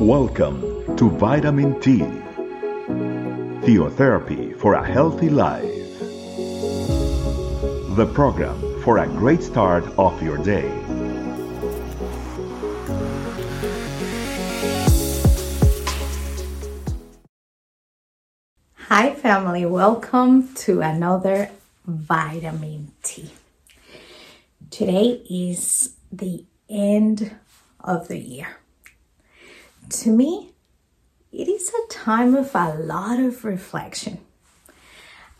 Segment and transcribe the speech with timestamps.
[0.00, 1.98] Welcome to Vitamin T,
[3.66, 5.64] Theotherapy for a Healthy Life.
[7.96, 10.70] The program for a great start of your day.
[18.76, 19.66] Hi, family.
[19.66, 21.50] Welcome to another
[21.84, 23.32] Vitamin T.
[24.70, 27.34] Today is the end
[27.80, 28.58] of the year.
[29.90, 30.52] To me,
[31.32, 34.18] it is a time of a lot of reflection.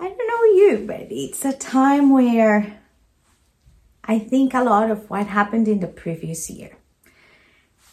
[0.01, 2.80] I don't know you, but it's a time where
[4.05, 6.77] I think a lot of what happened in the previous year.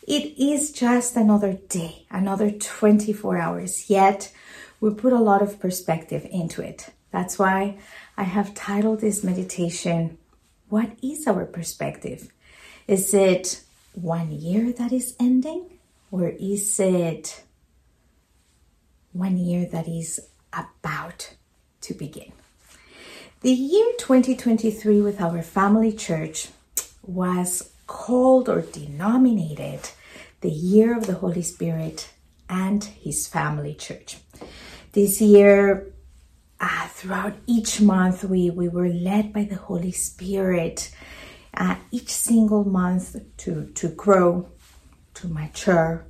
[0.07, 4.31] It is just another day, another 24 hours, yet
[4.79, 6.91] we put a lot of perspective into it.
[7.11, 7.79] That's why
[8.15, 10.17] I have titled this meditation,
[10.69, 12.31] What is our perspective?
[12.87, 15.74] Is it one year that is ending?
[16.15, 17.43] Or is it
[19.11, 20.21] one year that is
[20.53, 21.35] about
[21.81, 22.31] to begin?
[23.41, 26.47] The year 2023 with our family church
[27.05, 29.89] was called or denominated
[30.39, 32.09] the year of the Holy Spirit
[32.47, 34.15] and His family church.
[34.93, 35.91] This year,
[36.61, 40.95] uh, throughout each month, we, we were led by the Holy Spirit
[41.55, 44.47] uh, each single month to, to grow,
[45.15, 46.05] to mature,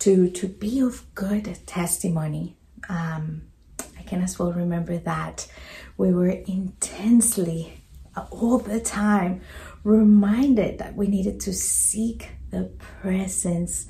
[0.00, 2.56] to, to be of good testimony.
[2.88, 3.42] Um,
[3.98, 5.46] I can as well remember that
[5.96, 7.82] we were intensely,
[8.16, 9.42] uh, all the time,
[9.84, 13.88] reminded that we needed to seek the presence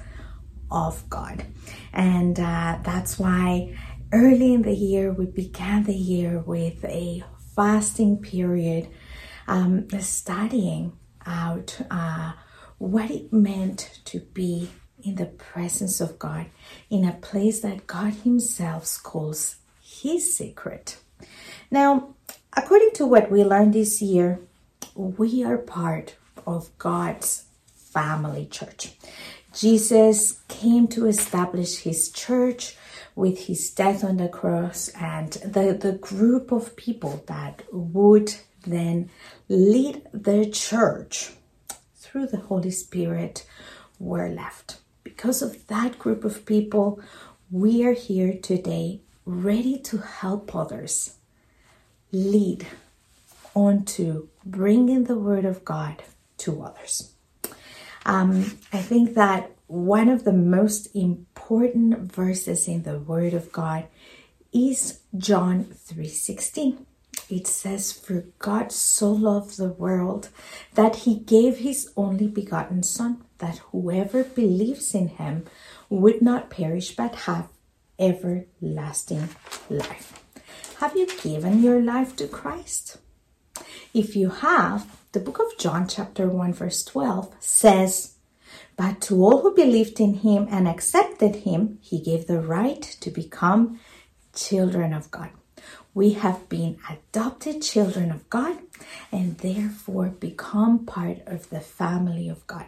[0.70, 1.44] of God.
[1.92, 3.76] And uh, that's why
[4.12, 8.88] early in the year, we began the year with a fasting period,
[9.46, 10.92] um, studying
[11.26, 12.32] out uh,
[12.78, 14.70] what it meant to be
[15.02, 16.46] in the presence of God,
[16.90, 20.98] in a place that God Himself calls His secret.
[21.70, 22.14] Now,
[22.56, 24.40] according to what we learned this year,
[24.94, 26.16] we are part
[26.46, 27.44] of God's
[27.74, 28.92] family church.
[29.54, 32.76] Jesus came to establish His church
[33.18, 38.32] with his death on the cross and the, the group of people that would
[38.64, 39.10] then
[39.48, 41.32] lead the church
[41.96, 43.44] through the Holy Spirit
[43.98, 44.78] were left.
[45.08, 47.00] Because of that group of people,
[47.50, 51.14] we are here today ready to help others
[52.12, 52.66] lead
[53.54, 56.02] on to bringing the Word of God
[56.38, 57.14] to others.
[58.04, 63.86] Um, I think that one of the most important verses in the Word of God
[64.52, 66.84] is John 3:16.
[67.30, 70.28] It says, For God so loved the world
[70.74, 75.46] that he gave his only begotten Son, that whoever believes in him
[75.88, 77.48] would not perish but have
[77.98, 79.28] everlasting
[79.68, 80.22] life.
[80.78, 82.98] Have you given your life to Christ?
[83.94, 88.14] If you have, the book of John, chapter 1, verse 12 says,
[88.76, 93.10] But to all who believed in him and accepted him, he gave the right to
[93.10, 93.80] become
[94.34, 95.30] children of God
[95.94, 98.58] we have been adopted children of God
[99.10, 102.66] and therefore become part of the family of God.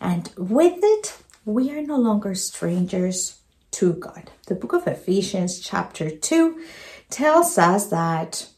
[0.00, 3.40] And with it, we are no longer strangers
[3.72, 4.30] to God.
[4.46, 6.62] The book of Ephesians, chapter 2,
[7.08, 8.48] tells us that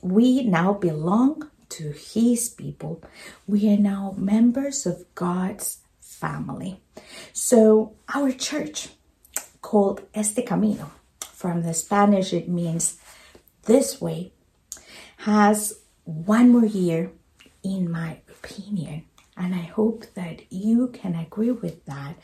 [0.00, 3.02] we now belong to His people.
[3.46, 6.80] We are now members of God's family.
[7.32, 8.88] So, our church,
[9.60, 12.98] called Este Camino, from the Spanish, it means
[13.64, 14.32] this way
[15.18, 17.12] has one more year,
[17.62, 19.04] in my opinion.
[19.36, 22.16] And I hope that you can agree with that.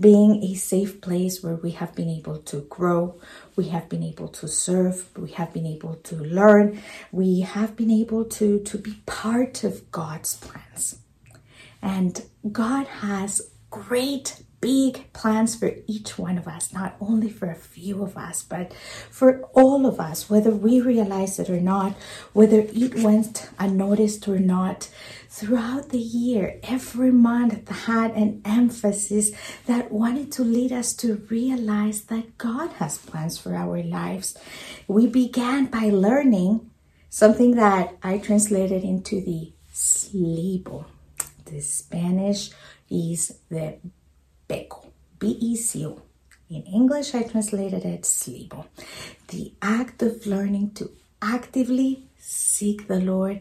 [0.00, 3.20] Being a safe place where we have been able to grow,
[3.54, 6.80] we have been able to serve, we have been able to learn,
[7.12, 11.00] we have been able to, to be part of God's plans.
[11.82, 17.54] And God has great big plans for each one of us, not only for a
[17.54, 18.72] few of us, but
[19.10, 21.92] for all of us, whether we realize it or not,
[22.32, 24.88] whether it went unnoticed or not.
[25.28, 29.32] Throughout the year, every month had an emphasis
[29.66, 34.34] that wanted to lead us to realize that God has plans for our lives.
[34.88, 36.70] We began by learning
[37.10, 40.86] something that I translated into the slibo.
[41.44, 42.50] The Spanish
[42.88, 43.76] is the
[44.54, 44.86] beco,
[45.18, 46.00] B-E-C-O.
[46.50, 48.66] In English, I translated it slibo.
[49.28, 50.90] The act of learning to
[51.20, 53.40] actively seek the Lord,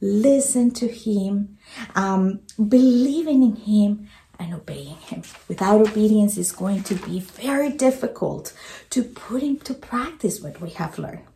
[0.00, 1.58] listen to Him,
[1.94, 4.08] um, believing in Him,
[4.38, 5.22] and obeying Him.
[5.48, 8.52] Without obedience, it's going to be very difficult
[8.90, 11.26] to put into practice what we have learned.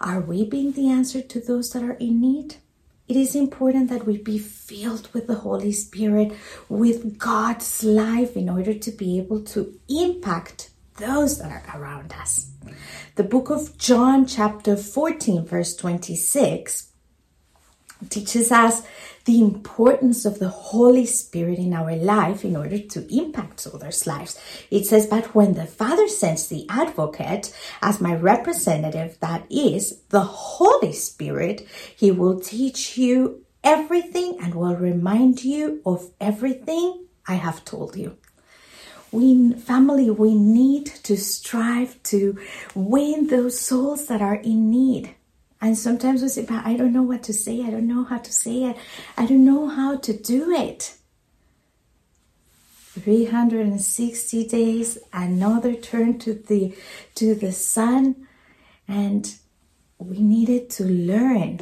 [0.00, 2.56] Are we being the answer to those that are in need?
[3.06, 6.32] It is important that we be filled with the Holy Spirit,
[6.70, 12.50] with God's life, in order to be able to impact those that are around us.
[13.16, 16.92] The book of John, chapter 14, verse 26,
[18.10, 18.82] teaches us
[19.24, 24.38] the importance of the Holy Spirit in our life in order to impact others' lives.
[24.70, 30.22] It says, But when the Father sends the advocate as my representative, that is the
[30.22, 31.66] Holy Spirit,
[31.96, 38.18] he will teach you everything and will remind you of everything I have told you.
[39.10, 42.38] We, family, we need to strive to
[42.74, 45.14] win those souls that are in need.
[45.64, 47.62] And sometimes we say, but I don't know what to say.
[47.62, 48.76] I don't know how to say it.
[49.16, 50.94] I don't know how to do it.
[53.00, 56.76] 360 days, another turn to the
[57.14, 58.26] to the sun,
[58.86, 59.34] and
[59.96, 61.60] we needed to learn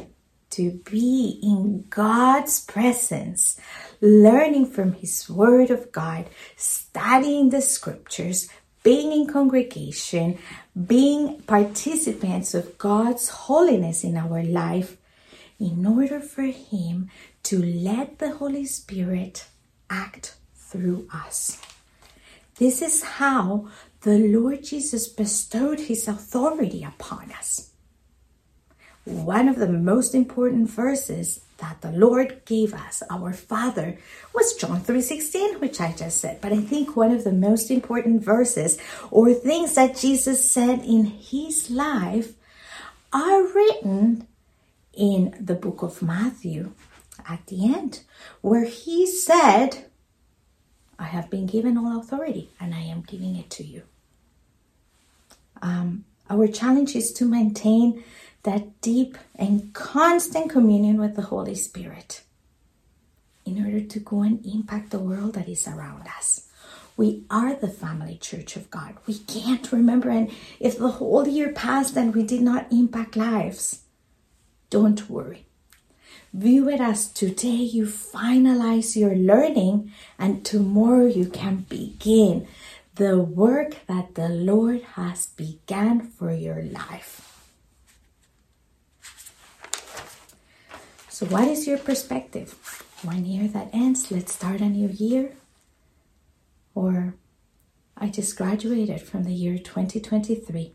[0.49, 3.57] to be in God's presence,
[4.01, 6.25] learning from His Word of God,
[6.57, 8.49] studying the scriptures,
[8.83, 10.37] being in congregation,
[10.85, 14.97] being participants of God's holiness in our life,
[15.59, 17.09] in order for Him
[17.43, 19.45] to let the Holy Spirit
[19.89, 21.61] act through us.
[22.57, 23.69] This is how
[24.01, 27.71] the Lord Jesus bestowed His authority upon us.
[29.05, 33.97] One of the most important verses that the Lord gave us, our Father,
[34.35, 36.41] was John 3:16, which I just said.
[36.41, 38.77] But I think one of the most important verses
[39.09, 42.33] or things that Jesus said in his life
[43.13, 44.27] are written
[44.93, 46.73] in the book of Matthew
[47.33, 48.01] at the end,
[48.41, 49.85] where he said,
[50.99, 53.83] I have been given all authority and I am giving it to you.
[55.61, 58.03] Um, our challenge is to maintain
[58.43, 62.21] that deep and constant communion with the Holy Spirit
[63.45, 66.47] in order to go and impact the world that is around us.
[66.95, 68.95] We are the family church of God.
[69.07, 73.81] We can't remember, and if the whole year passed and we did not impact lives,
[74.69, 75.45] don't worry.
[76.33, 82.47] View it as today you finalize your learning, and tomorrow you can begin
[82.95, 87.29] the work that the Lord has begun for your life.
[91.09, 92.53] So, what is your perspective?
[93.03, 95.33] One year that ends, let's start a new year?
[96.75, 97.15] Or
[97.97, 100.73] I just graduated from the year 2023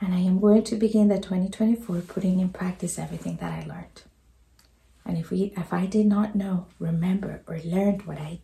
[0.00, 4.02] and I am going to begin the 2024 putting in practice everything that I learned.
[5.04, 8.40] And if we if I did not know, remember or learned what I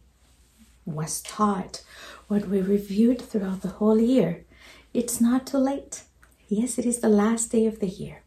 [0.85, 1.83] was taught,
[2.29, 4.45] what we reviewed throughout the whole year,
[4.93, 6.03] it's not too late.
[6.49, 8.25] Yes, it is the last day of the year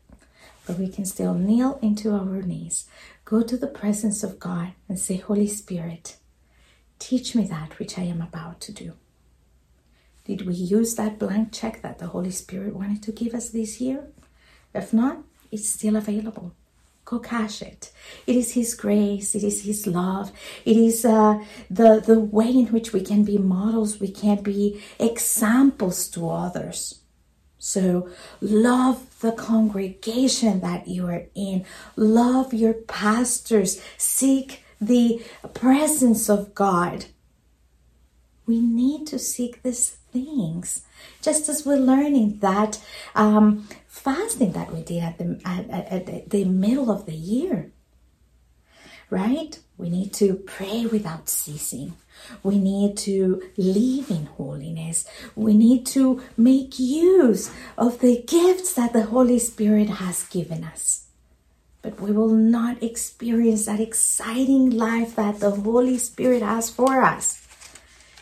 [0.67, 2.87] but we can still kneel into our knees,
[3.23, 6.17] go to the presence of God, and say, Holy Spirit,
[6.99, 8.93] teach me that which I am about to do.
[10.25, 13.79] Did we use that blank check that the Holy Spirit wanted to give us this
[13.79, 14.09] year?
[14.75, 15.19] If not,
[15.51, 16.53] it's still available.
[17.07, 17.91] Go cash it.
[18.27, 19.35] It is His grace.
[19.35, 20.31] It is His love.
[20.65, 21.39] It is uh,
[21.71, 24.01] the the way in which we can be models.
[24.01, 27.01] We can be examples to others.
[27.59, 28.09] So
[28.41, 31.65] love the congregation that you are in.
[31.95, 33.81] Love your pastors.
[33.97, 37.07] Seek the presence of God.
[38.47, 40.83] We need to seek these things.
[41.21, 42.81] Just as we're learning that
[43.15, 43.67] um,
[43.97, 47.71] fasting that we did at the, at, at, at the middle of the year,
[49.09, 49.59] right?
[49.77, 51.93] We need to pray without ceasing.
[52.43, 55.07] We need to live in holiness.
[55.35, 61.05] We need to make use of the gifts that the Holy Spirit has given us.
[61.81, 67.43] But we will not experience that exciting life that the Holy Spirit has for us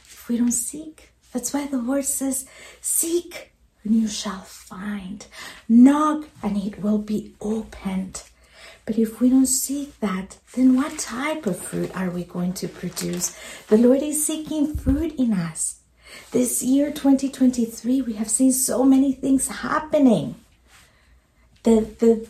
[0.05, 1.09] if we don't seek.
[1.31, 2.45] That's why the word says,
[2.81, 3.54] Seek
[3.85, 5.25] and you shall find.
[5.69, 8.23] Knock and it will be opened.
[8.85, 12.67] But if we don't seek that, then what type of fruit are we going to
[12.67, 13.37] produce?
[13.67, 15.79] The Lord is seeking fruit in us.
[16.31, 20.35] This year, 2023, we have seen so many things happening.
[21.63, 22.27] The, the,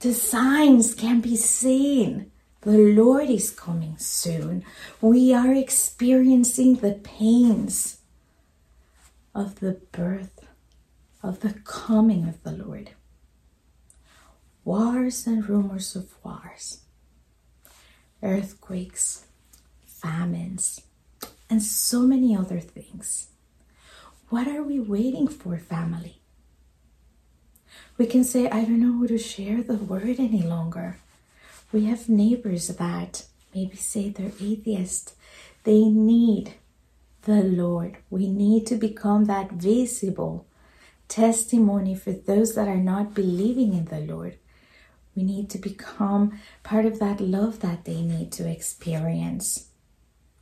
[0.00, 2.30] the signs can be seen.
[2.60, 4.64] The Lord is coming soon.
[5.00, 7.98] We are experiencing the pains
[9.34, 10.35] of the birth,
[11.22, 12.90] of the coming of the Lord
[14.66, 16.80] wars and rumors of wars,
[18.20, 19.26] earthquakes,
[19.86, 20.80] famines,
[21.48, 23.28] and so many other things.
[24.28, 26.20] What are we waiting for, family?
[27.96, 30.98] We can say, I don't know how to share the word any longer.
[31.72, 35.14] We have neighbors that maybe say they're atheist.
[35.62, 36.54] They need
[37.22, 37.98] the Lord.
[38.10, 40.44] We need to become that visible
[41.08, 44.38] testimony for those that are not believing in the Lord.
[45.14, 49.68] We need to become part of that love that they need to experience.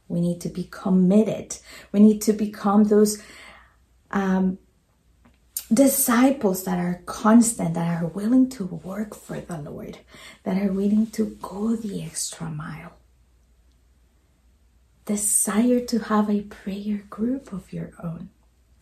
[0.09, 1.59] We need to be committed.
[1.92, 3.23] We need to become those
[4.11, 4.59] um,
[5.73, 9.99] disciples that are constant, that are willing to work for the Lord,
[10.42, 12.92] that are willing to go the extra mile.
[15.06, 18.30] Desire to have a prayer group of your own,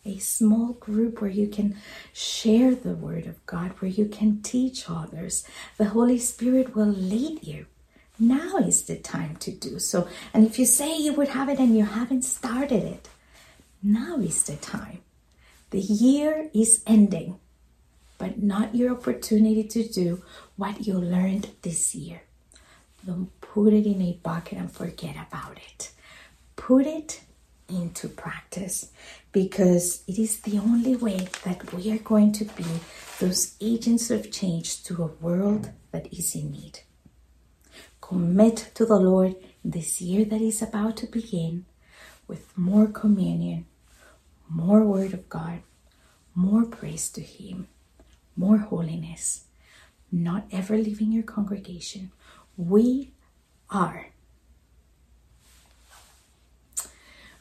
[0.04, 1.76] a small group where you can
[2.12, 5.46] share the Word of God, where you can teach others.
[5.78, 7.66] The Holy Spirit will lead you.
[8.18, 10.08] Now is the time to do so.
[10.34, 13.08] And if you say you would have it and you haven't started it,
[13.82, 15.00] now is the time
[15.70, 17.38] the year is ending,
[18.18, 20.22] but not your opportunity to do
[20.56, 22.22] what you learned this year.
[23.06, 25.90] Don't put it in a bucket and forget about it.
[26.56, 27.22] Put it
[27.68, 28.92] into practice
[29.32, 32.66] because it is the only way that we are going to be
[33.18, 36.80] those agents of change to a world that is in need.
[38.00, 41.64] Commit to the Lord this year that is about to begin
[42.28, 43.66] with more communion,
[44.48, 45.62] more Word of God,
[46.34, 47.68] more praise to Him,
[48.36, 49.44] more holiness,
[50.10, 52.12] not ever leaving your congregation.
[52.56, 53.12] We
[53.70, 54.08] are.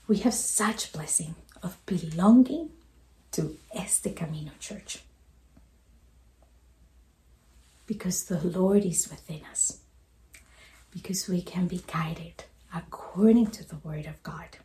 [0.08, 2.70] We have such blessing of belonging
[3.32, 5.00] to Este Camino Church.
[7.86, 9.80] Because the Lord is within us,
[10.92, 14.58] because we can be guided according to the Word of God.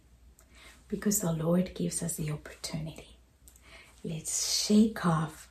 [0.88, 3.16] Because the Lord gives us the opportunity.
[4.04, 5.48] Let's shake off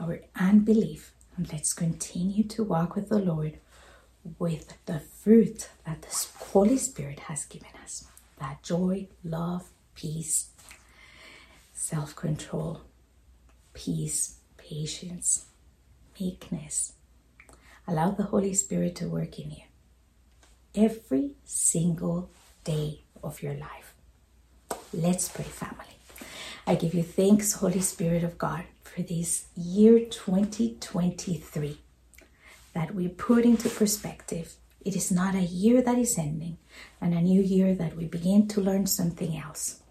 [0.00, 3.58] our unbelief and let's continue to walk with the Lord
[4.38, 8.06] with the fruit that the Holy Spirit has given us.
[8.38, 10.50] That joy, love, peace,
[11.82, 12.80] self control,
[13.74, 15.46] peace, patience,
[16.18, 16.92] meekness.
[17.88, 19.64] Allow the Holy Spirit to work in you
[20.76, 22.30] every single
[22.62, 23.94] day of your life.
[24.94, 25.96] Let's pray, family.
[26.68, 31.78] I give you thanks, Holy Spirit of God, for this year 2023
[32.74, 34.54] that we put into perspective.
[34.84, 36.58] It is not a year that is ending
[37.00, 39.81] and a new year that we begin to learn something else.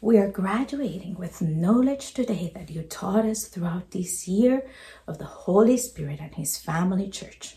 [0.00, 4.66] We are graduating with knowledge today that you taught us throughout this year
[5.06, 7.56] of the Holy Spirit and His family church.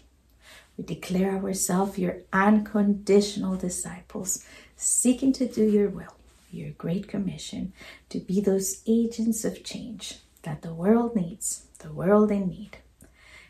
[0.78, 4.46] We declare ourselves your unconditional disciples,
[4.78, 6.16] seeking to do your will
[6.52, 7.74] your great commission
[8.10, 12.78] to be those agents of change that the world needs, the world in need.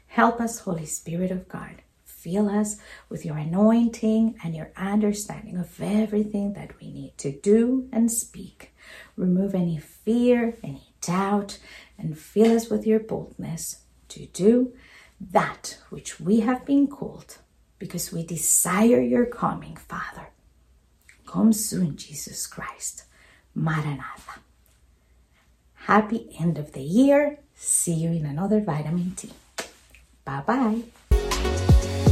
[0.08, 1.82] Help us, Holy Spirit of God.
[2.04, 2.78] Fill us
[3.08, 8.74] with your anointing and your understanding of everything that we need to do and speak.
[9.16, 11.60] Remove any fear, any doubt,
[11.98, 14.74] and fill us with your boldness to do
[15.20, 17.38] that which we have been called
[17.78, 20.30] because we desire your coming, Father.
[21.26, 23.04] Come soon, Jesus Christ.
[23.56, 24.40] Maranatha.
[25.74, 27.40] Happy end of the year.
[27.56, 29.32] See you in another vitamin T.
[30.24, 30.82] Bye bye.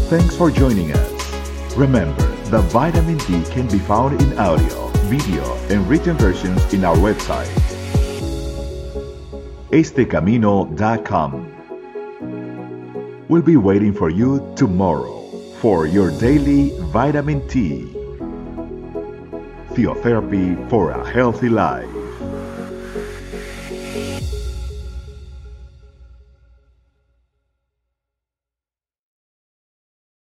[0.10, 1.76] Thanks for joining us.
[1.76, 6.96] Remember, the vitamin T can be found in audio, video, and written versions in our
[6.96, 7.50] website,
[9.72, 11.54] estecamino.com.
[13.28, 15.18] We'll be waiting for you tomorrow
[15.60, 17.94] for your daily vitamin T.
[19.72, 21.97] Theotherapy for a Healthy Life.